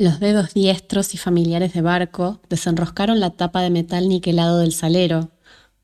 Los 0.00 0.18
dedos 0.18 0.54
diestros 0.54 1.12
y 1.12 1.18
familiares 1.18 1.74
de 1.74 1.82
Barco 1.82 2.40
desenroscaron 2.48 3.20
la 3.20 3.28
tapa 3.28 3.60
de 3.60 3.68
metal 3.68 4.08
niquelado 4.08 4.60
del 4.60 4.72
salero, 4.72 5.28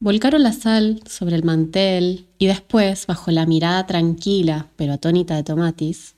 volcaron 0.01 0.43
la 0.43 0.55
sal 0.55 1.03
sobre 1.07 1.37
el 1.37 1.45
mantel 1.45 2.27
y 2.39 2.47
después, 2.47 3.07
bajo 3.07 3.31
la 3.31 3.45
mirada 3.45 3.87
tranquila 3.87 4.69
pero 4.77 4.95
atónita 4.95 5.37
de 5.37 5.43
Tomatis, 5.43 6.15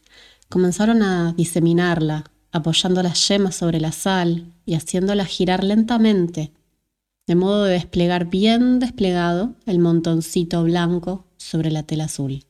comenzaron 0.48 1.02
a 1.02 1.32
diseminarla, 1.32 2.30
apoyando 2.52 3.02
las 3.02 3.26
yemas 3.26 3.56
sobre 3.56 3.80
la 3.80 3.90
sal 3.90 4.52
y 4.64 4.74
haciéndola 4.74 5.24
girar 5.24 5.64
lentamente, 5.64 6.52
de 7.26 7.34
modo 7.34 7.64
de 7.64 7.72
desplegar 7.72 8.26
bien 8.26 8.78
desplegado 8.78 9.56
el 9.66 9.80
montoncito 9.80 10.62
blanco 10.62 11.24
sobre 11.36 11.72
la 11.72 11.82
tela 11.82 12.04
azul. 12.04 12.44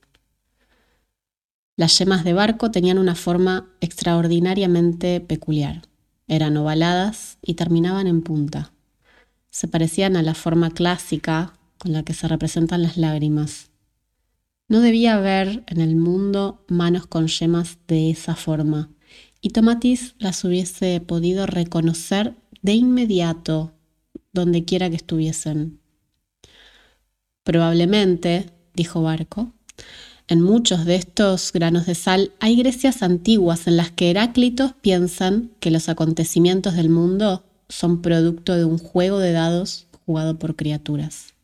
Las 1.79 1.97
yemas 1.97 2.25
de 2.25 2.33
barco 2.33 2.73
tenían 2.73 2.99
una 2.99 3.15
forma 3.15 3.69
extraordinariamente 3.81 5.21
peculiar. 5.21 5.83
Eran 6.27 6.57
ovaladas 6.57 7.39
y 7.41 7.55
terminaban 7.55 8.09
en 8.09 8.23
punta. 8.23 8.73
Se 9.51 9.69
parecían 9.69 10.17
a 10.17 10.23
la 10.23 10.35
forma 10.35 10.73
clásica 10.73 11.53
con 11.79 11.93
la 11.93 12.03
que 12.03 12.15
se 12.15 12.27
representan 12.27 12.83
las 12.83 12.97
lágrimas. 12.97 13.71
No 14.67 14.81
debía 14.81 15.15
haber 15.15 15.63
en 15.69 15.81
el 15.81 15.95
mundo 15.95 16.65
manos 16.67 17.07
con 17.07 17.29
yemas 17.29 17.79
de 17.87 18.11
esa 18.11 18.35
forma, 18.35 18.91
y 19.41 19.51
Tomatis 19.51 20.17
las 20.19 20.43
hubiese 20.43 21.01
podido 21.01 21.47
reconocer 21.47 22.35
de 22.61 22.73
inmediato 22.73 23.73
donde 24.33 24.65
quiera 24.65 24.91
que 24.91 24.97
estuviesen. 24.97 25.79
Probablemente, 27.45 28.51
dijo 28.75 29.01
Barco, 29.01 29.53
en 30.29 30.43
muchos 30.43 30.85
de 30.85 30.95
estos 30.95 31.53
granos 31.53 31.87
de 31.87 31.95
sal 31.95 32.33
hay 32.39 32.57
Grecias 32.57 33.03
antiguas 33.03 33.67
en 33.67 33.79
las 33.79 33.91
que 33.91 34.11
Heráclitos 34.11 34.75
piensan 34.75 35.51
que 35.59 35.71
los 35.71 35.89
acontecimientos 35.89 36.75
del 36.75 36.91
mundo 36.91 37.45
son 37.71 38.03
producto 38.03 38.55
de 38.55 38.67
un 38.67 38.79
juego 38.79 39.19
de 39.19 39.33
dados 39.33 39.87
jugado 40.05 40.39
por 40.39 40.55
criaturas. 40.55 41.35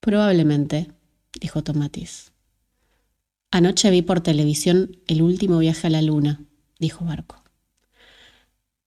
Probablemente, 0.00 0.90
dijo 1.40 1.62
Tomatis. 1.62 2.32
Anoche 3.50 3.90
vi 3.90 4.02
por 4.02 4.20
televisión 4.20 4.96
el 5.06 5.22
último 5.22 5.58
viaje 5.58 5.86
a 5.86 5.90
la 5.90 6.02
luna, 6.02 6.40
dijo 6.78 7.04
Barco. 7.04 7.42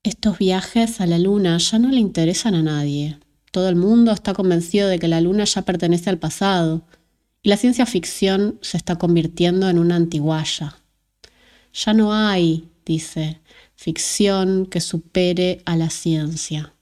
Estos 0.03 0.37
viajes 0.37 0.99
a 0.99 1.07
la 1.07 1.17
luna 1.17 1.57
ya 1.57 1.79
no 1.79 1.89
le 1.89 1.99
interesan 1.99 2.55
a 2.55 2.61
nadie. 2.61 3.19
Todo 3.51 3.69
el 3.69 3.75
mundo 3.75 4.11
está 4.11 4.33
convencido 4.33 4.87
de 4.89 4.99
que 4.99 5.07
la 5.07 5.21
luna 5.21 5.45
ya 5.45 5.61
pertenece 5.61 6.09
al 6.09 6.17
pasado 6.17 6.83
y 7.43 7.49
la 7.49 7.57
ciencia 7.57 7.85
ficción 7.85 8.59
se 8.61 8.77
está 8.77 8.97
convirtiendo 8.97 9.69
en 9.69 9.79
una 9.79 9.95
antiguaya. 9.95 10.77
Ya 11.73 11.93
no 11.93 12.13
hay, 12.13 12.69
dice, 12.85 13.39
ficción 13.75 14.65
que 14.65 14.81
supere 14.81 15.61
a 15.65 15.75
la 15.75 15.89
ciencia. 15.89 16.73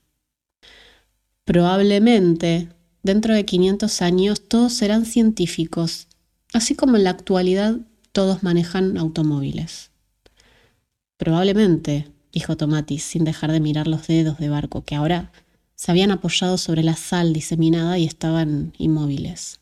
Probablemente, 1.46 2.70
dentro 3.04 3.34
de 3.34 3.46
500 3.46 4.02
años, 4.02 4.48
todos 4.48 4.74
serán 4.74 5.06
científicos, 5.06 6.08
así 6.54 6.76
como 6.76 6.98
en 6.98 7.06
la 7.06 7.12
actualidad 7.12 7.78
todos 8.12 8.44
manejan 8.44 8.98
automóviles. 8.98 9.92
Probablemente, 11.18 12.12
dijo 12.34 12.58
Tomatis, 12.58 13.04
sin 13.04 13.24
dejar 13.24 13.52
de 13.52 13.60
mirar 13.60 13.88
los 13.88 14.08
dedos 14.08 14.38
de 14.40 14.50
barco 14.50 14.84
que 14.84 14.96
ahora 14.96 15.32
se 15.76 15.92
habían 15.92 16.12
apoyado 16.12 16.58
sobre 16.58 16.84
la 16.84 16.96
sal 16.96 17.32
diseminada 17.32 17.98
y 17.98 18.06
estaban 18.06 18.74
inmóviles. 18.78 19.60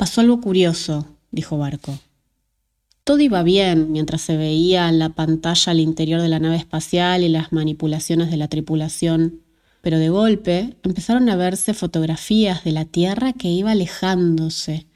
Pasó 0.00 0.22
algo 0.22 0.40
curioso, 0.40 1.06
dijo 1.30 1.58
Barco. 1.58 1.98
Todo 3.04 3.20
iba 3.20 3.42
bien 3.42 3.92
mientras 3.92 4.22
se 4.22 4.38
veía 4.38 4.88
en 4.88 4.98
la 4.98 5.10
pantalla 5.10 5.72
el 5.72 5.80
interior 5.80 6.22
de 6.22 6.30
la 6.30 6.38
nave 6.38 6.56
espacial 6.56 7.22
y 7.22 7.28
las 7.28 7.52
manipulaciones 7.52 8.30
de 8.30 8.38
la 8.38 8.48
tripulación, 8.48 9.42
pero 9.82 9.98
de 9.98 10.08
golpe 10.08 10.74
empezaron 10.84 11.28
a 11.28 11.36
verse 11.36 11.74
fotografías 11.74 12.64
de 12.64 12.72
la 12.72 12.86
Tierra 12.86 13.34
que 13.34 13.48
iba 13.48 13.72
alejándose, 13.72 14.86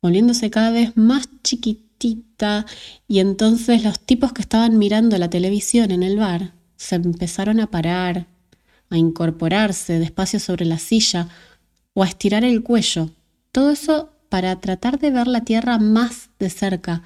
volviéndose 0.00 0.50
cada 0.50 0.70
vez 0.70 0.96
más 0.96 1.28
chiquitita, 1.42 2.64
y 3.08 3.18
entonces 3.18 3.82
los 3.82 3.98
tipos 3.98 4.32
que 4.32 4.42
estaban 4.42 4.78
mirando 4.78 5.18
la 5.18 5.30
televisión 5.30 5.90
en 5.90 6.04
el 6.04 6.16
bar 6.16 6.52
se 6.76 6.94
empezaron 6.94 7.58
a 7.58 7.72
parar, 7.72 8.28
a 8.88 8.98
incorporarse 8.98 9.98
despacio 9.98 10.38
sobre 10.38 10.64
la 10.64 10.78
silla 10.78 11.28
o 11.92 12.04
a 12.04 12.06
estirar 12.06 12.44
el 12.44 12.62
cuello. 12.62 13.10
Todo 13.50 13.72
eso 13.72 14.13
para 14.34 14.56
tratar 14.56 14.98
de 14.98 15.12
ver 15.12 15.28
la 15.28 15.42
Tierra 15.42 15.78
más 15.78 16.28
de 16.40 16.50
cerca, 16.50 17.04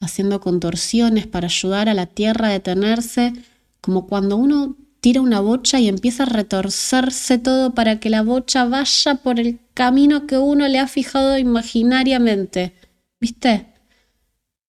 haciendo 0.00 0.40
contorsiones 0.40 1.26
para 1.26 1.48
ayudar 1.48 1.90
a 1.90 1.92
la 1.92 2.06
Tierra 2.06 2.48
a 2.48 2.52
detenerse, 2.52 3.34
como 3.82 4.06
cuando 4.06 4.38
uno 4.38 4.78
tira 5.02 5.20
una 5.20 5.40
bocha 5.40 5.80
y 5.80 5.88
empieza 5.88 6.22
a 6.22 6.32
retorcerse 6.32 7.36
todo 7.36 7.74
para 7.74 8.00
que 8.00 8.08
la 8.08 8.22
bocha 8.22 8.64
vaya 8.64 9.16
por 9.16 9.38
el 9.38 9.60
camino 9.74 10.26
que 10.26 10.38
uno 10.38 10.66
le 10.66 10.78
ha 10.78 10.88
fijado 10.88 11.36
imaginariamente. 11.36 12.72
¿Viste? 13.20 13.66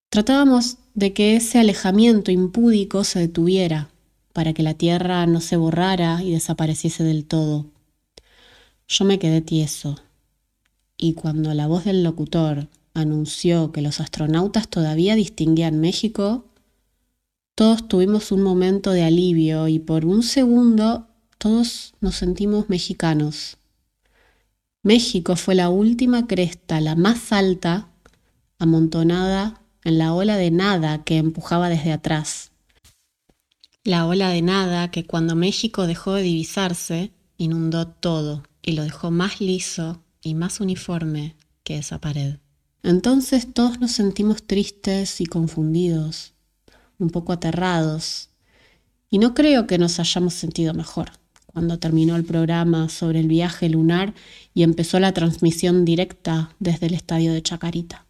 Tratábamos 0.09 0.79
de 0.95 1.13
que 1.13 1.37
ese 1.37 1.59
alejamiento 1.59 2.31
impúdico 2.31 3.05
se 3.05 3.19
detuviera, 3.19 3.91
para 4.33 4.51
que 4.51 4.61
la 4.61 4.73
Tierra 4.73 5.25
no 5.25 5.39
se 5.39 5.55
borrara 5.55 6.21
y 6.21 6.33
desapareciese 6.33 7.05
del 7.05 7.23
todo. 7.23 7.67
Yo 8.89 9.05
me 9.05 9.19
quedé 9.19 9.39
tieso, 9.39 10.01
y 11.03 11.15
cuando 11.15 11.53
la 11.53 11.67
voz 11.67 11.83
del 11.83 12.01
locutor 12.01 12.69
anunció 12.93 13.73
que 13.73 13.81
los 13.81 13.99
astronautas 13.99 14.69
todavía 14.69 15.15
distinguían 15.15 15.81
México, 15.81 16.45
todos 17.55 17.89
tuvimos 17.89 18.31
un 18.31 18.41
momento 18.41 18.91
de 18.91 19.03
alivio 19.03 19.67
y 19.67 19.79
por 19.79 20.05
un 20.05 20.23
segundo 20.23 21.09
todos 21.37 21.93
nos 21.99 22.15
sentimos 22.15 22.69
mexicanos. 22.69 23.57
México 24.81 25.35
fue 25.35 25.55
la 25.55 25.67
última 25.67 26.25
cresta, 26.25 26.79
la 26.79 26.95
más 26.95 27.33
alta, 27.33 27.89
amontonada 28.57 29.61
en 29.83 29.97
la 29.97 30.13
ola 30.13 30.37
de 30.37 30.51
nada 30.51 31.03
que 31.03 31.17
empujaba 31.17 31.67
desde 31.67 31.91
atrás. 31.91 32.51
La 33.83 34.07
ola 34.07 34.29
de 34.29 34.41
nada 34.41 34.89
que 34.89 35.05
cuando 35.05 35.35
México 35.35 35.85
dejó 35.85 36.13
de 36.13 36.21
divisarse, 36.21 37.11
inundó 37.37 37.87
todo 37.87 38.43
y 38.61 38.71
lo 38.71 38.83
dejó 38.83 39.11
más 39.11 39.41
liso 39.41 40.02
y 40.23 40.33
más 40.33 40.59
uniforme 40.59 41.35
que 41.63 41.77
esa 41.77 41.99
pared. 41.99 42.37
Entonces 42.81 43.53
todos 43.53 43.79
nos 43.79 43.91
sentimos 43.91 44.43
tristes 44.43 45.21
y 45.21 45.25
confundidos, 45.25 46.33
un 46.97 47.09
poco 47.09 47.33
aterrados, 47.33 48.29
y 49.09 49.19
no 49.19 49.35
creo 49.35 49.67
que 49.67 49.77
nos 49.77 49.99
hayamos 49.99 50.33
sentido 50.33 50.73
mejor 50.73 51.11
cuando 51.45 51.77
terminó 51.77 52.15
el 52.15 52.25
programa 52.25 52.89
sobre 52.89 53.19
el 53.19 53.27
viaje 53.27 53.69
lunar 53.69 54.15
y 54.55 54.63
empezó 54.63 54.99
la 54.99 55.13
transmisión 55.13 55.85
directa 55.85 56.55
desde 56.59 56.87
el 56.87 56.95
estadio 56.95 57.31
de 57.31 57.43
Chacarita. 57.43 58.07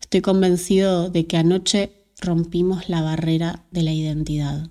Estoy 0.00 0.20
convencido 0.20 1.08
de 1.08 1.26
que 1.26 1.38
anoche 1.38 1.92
rompimos 2.20 2.88
la 2.88 3.00
barrera 3.00 3.64
de 3.70 3.82
la 3.82 3.92
identidad. 3.92 4.70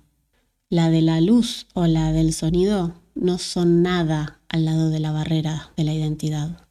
La 0.70 0.90
de 0.90 1.02
la 1.02 1.20
luz 1.20 1.66
o 1.74 1.86
la 1.86 2.12
del 2.12 2.32
sonido 2.32 2.94
no 3.14 3.38
son 3.38 3.82
nada 3.82 4.37
al 4.48 4.64
lado 4.64 4.90
de 4.90 5.00
la 5.00 5.12
barrera 5.12 5.72
de 5.76 5.84
la 5.84 5.92
identidad. 5.92 6.68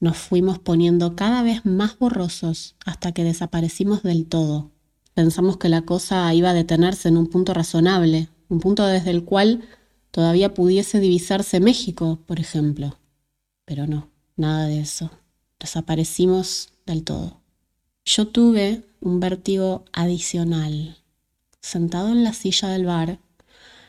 Nos 0.00 0.16
fuimos 0.16 0.58
poniendo 0.58 1.16
cada 1.16 1.42
vez 1.42 1.64
más 1.64 1.98
borrosos 1.98 2.76
hasta 2.84 3.12
que 3.12 3.24
desaparecimos 3.24 4.02
del 4.02 4.26
todo. 4.26 4.70
Pensamos 5.14 5.56
que 5.56 5.68
la 5.68 5.82
cosa 5.82 6.32
iba 6.34 6.50
a 6.50 6.54
detenerse 6.54 7.08
en 7.08 7.16
un 7.16 7.26
punto 7.26 7.52
razonable, 7.52 8.28
un 8.48 8.60
punto 8.60 8.86
desde 8.86 9.10
el 9.10 9.24
cual 9.24 9.64
todavía 10.12 10.54
pudiese 10.54 11.00
divisarse 11.00 11.58
México, 11.58 12.20
por 12.26 12.38
ejemplo. 12.38 12.98
Pero 13.64 13.86
no, 13.86 14.10
nada 14.36 14.66
de 14.66 14.80
eso. 14.80 15.10
Desaparecimos 15.58 16.70
del 16.86 17.02
todo. 17.02 17.40
Yo 18.04 18.28
tuve 18.28 18.84
un 19.00 19.20
vértigo 19.20 19.84
adicional. 19.92 20.96
Sentado 21.60 22.10
en 22.10 22.22
la 22.22 22.32
silla 22.32 22.68
del 22.68 22.86
bar, 22.86 23.18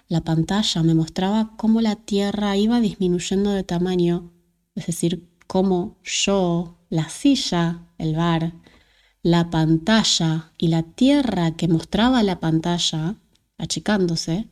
la 0.09 0.21
pantalla 0.21 0.81
me 0.81 0.95
mostraba 0.95 1.55
cómo 1.55 1.81
la 1.81 1.95
Tierra 1.95 2.57
iba 2.57 2.81
disminuyendo 2.81 3.51
de 3.51 3.63
tamaño, 3.63 4.31
es 4.73 4.87
decir, 4.87 5.29
cómo 5.45 5.97
yo, 6.03 6.79
la 6.89 7.09
silla, 7.09 7.85
el 7.99 8.15
bar, 8.15 8.53
la 9.21 9.51
pantalla 9.51 10.51
y 10.57 10.69
la 10.69 10.81
Tierra 10.81 11.55
que 11.55 11.67
mostraba 11.67 12.23
la 12.23 12.39
pantalla, 12.39 13.17
achicándose, 13.59 14.49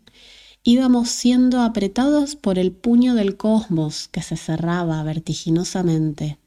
íbamos 0.62 1.10
siendo 1.10 1.62
apretados 1.62 2.36
por 2.36 2.60
el 2.60 2.72
puño 2.72 3.16
del 3.16 3.36
cosmos 3.36 4.10
que 4.10 4.22
se 4.22 4.38
cerraba 4.38 5.02
vertiginosamente 5.02 6.38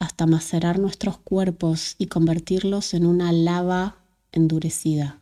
hasta 0.00 0.26
macerar 0.26 0.78
nuestros 0.78 1.16
cuerpos 1.16 1.94
y 1.96 2.06
convertirlos 2.06 2.92
en 2.92 3.06
una 3.06 3.32
lava 3.32 3.96
endurecida 4.32 5.17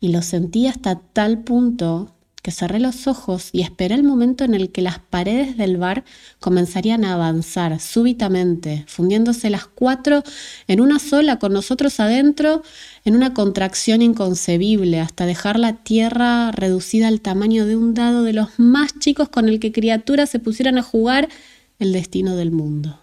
y 0.00 0.08
lo 0.08 0.22
sentí 0.22 0.66
hasta 0.66 1.00
tal 1.00 1.42
punto 1.42 2.14
que 2.42 2.50
cerré 2.50 2.80
los 2.80 3.06
ojos 3.06 3.50
y 3.52 3.62
esperé 3.62 3.94
el 3.94 4.02
momento 4.02 4.42
en 4.42 4.54
el 4.54 4.72
que 4.72 4.82
las 4.82 4.98
paredes 4.98 5.56
del 5.56 5.76
bar 5.76 6.04
comenzarían 6.40 7.04
a 7.04 7.14
avanzar 7.14 7.78
súbitamente, 7.78 8.84
fundiéndose 8.88 9.48
las 9.48 9.66
cuatro 9.66 10.24
en 10.66 10.80
una 10.80 10.98
sola 10.98 11.38
con 11.38 11.52
nosotros 11.52 12.00
adentro, 12.00 12.62
en 13.04 13.14
una 13.14 13.32
contracción 13.32 14.02
inconcebible, 14.02 14.98
hasta 14.98 15.24
dejar 15.24 15.58
la 15.58 15.84
tierra 15.84 16.50
reducida 16.50 17.06
al 17.06 17.20
tamaño 17.20 17.64
de 17.64 17.76
un 17.76 17.94
dado 17.94 18.24
de 18.24 18.32
los 18.32 18.58
más 18.58 18.98
chicos 18.98 19.28
con 19.28 19.48
el 19.48 19.60
que 19.60 19.70
criaturas 19.70 20.28
se 20.28 20.40
pusieran 20.40 20.78
a 20.78 20.82
jugar 20.82 21.28
el 21.78 21.92
destino 21.92 22.34
del 22.34 22.50
mundo. 22.50 22.98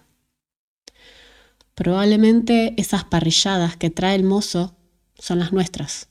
Probablemente 1.76 2.74
esas 2.76 3.06
parrilladas 3.06 3.78
que 3.78 3.90
trae 3.90 4.16
el 4.16 4.24
mozo 4.24 4.76
son 5.18 5.40
las 5.40 5.54
nuestras. 5.54 6.09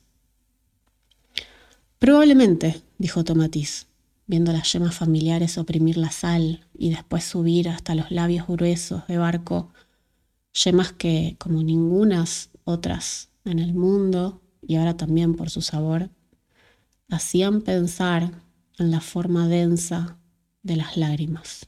Probablemente, 1.99 2.81
dijo 2.97 3.25
Tomatís, 3.25 3.87
viendo 4.25 4.53
las 4.53 4.71
yemas 4.71 4.95
familiares 4.95 5.57
oprimir 5.57 5.97
la 5.97 6.11
sal 6.11 6.65
y 6.73 6.91
después 6.91 7.25
subir 7.25 7.67
hasta 7.67 7.93
los 7.93 8.09
labios 8.09 8.47
gruesos 8.47 9.05
de 9.07 9.17
barco, 9.17 9.73
yemas 10.53 10.93
que, 10.93 11.35
como 11.37 11.61
ningunas 11.61 12.51
otras 12.63 13.29
en 13.43 13.59
el 13.59 13.73
mundo, 13.73 14.41
y 14.61 14.77
ahora 14.77 14.95
también 14.95 15.35
por 15.35 15.49
su 15.49 15.61
sabor, 15.61 16.09
hacían 17.09 17.61
pensar 17.61 18.31
en 18.77 18.91
la 18.91 19.01
forma 19.01 19.49
densa 19.49 20.17
de 20.63 20.77
las 20.77 20.95
lágrimas. 20.95 21.67